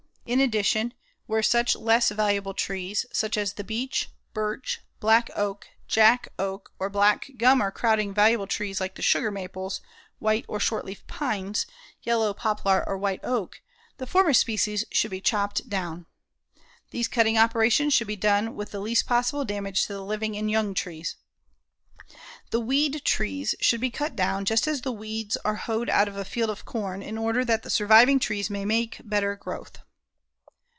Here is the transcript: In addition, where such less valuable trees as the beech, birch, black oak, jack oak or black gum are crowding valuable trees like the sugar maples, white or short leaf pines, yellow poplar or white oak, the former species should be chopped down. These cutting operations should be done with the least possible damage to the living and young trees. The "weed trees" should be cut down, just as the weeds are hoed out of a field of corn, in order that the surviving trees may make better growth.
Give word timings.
In 0.23 0.39
addition, 0.39 0.93
where 1.25 1.43
such 1.43 1.75
less 1.75 2.07
valuable 2.09 2.53
trees 2.53 3.05
as 3.35 3.53
the 3.53 3.65
beech, 3.65 4.07
birch, 4.33 4.79
black 5.01 5.29
oak, 5.35 5.67
jack 5.89 6.29
oak 6.39 6.71
or 6.79 6.89
black 6.89 7.31
gum 7.35 7.59
are 7.61 7.71
crowding 7.71 8.13
valuable 8.13 8.47
trees 8.47 8.79
like 8.79 8.95
the 8.95 9.01
sugar 9.01 9.29
maples, 9.29 9.81
white 10.19 10.45
or 10.47 10.57
short 10.57 10.85
leaf 10.85 11.05
pines, 11.07 11.65
yellow 12.03 12.33
poplar 12.33 12.81
or 12.87 12.97
white 12.97 13.19
oak, 13.23 13.61
the 13.97 14.07
former 14.07 14.31
species 14.31 14.85
should 14.89 15.11
be 15.11 15.19
chopped 15.19 15.67
down. 15.69 16.05
These 16.91 17.09
cutting 17.09 17.37
operations 17.37 17.93
should 17.93 18.07
be 18.07 18.15
done 18.15 18.55
with 18.55 18.71
the 18.71 18.79
least 18.79 19.05
possible 19.07 19.43
damage 19.43 19.81
to 19.87 19.93
the 19.93 20.05
living 20.05 20.37
and 20.37 20.49
young 20.49 20.73
trees. 20.73 21.17
The 22.51 22.61
"weed 22.61 23.01
trees" 23.03 23.53
should 23.59 23.81
be 23.81 23.89
cut 23.91 24.15
down, 24.15 24.45
just 24.45 24.65
as 24.65 24.81
the 24.83 24.93
weeds 24.93 25.35
are 25.43 25.55
hoed 25.55 25.89
out 25.89 26.07
of 26.07 26.15
a 26.15 26.23
field 26.23 26.51
of 26.51 26.63
corn, 26.63 27.01
in 27.03 27.17
order 27.17 27.43
that 27.43 27.63
the 27.63 27.69
surviving 27.69 28.19
trees 28.19 28.49
may 28.49 28.63
make 28.63 29.01
better 29.03 29.35
growth. 29.35 29.79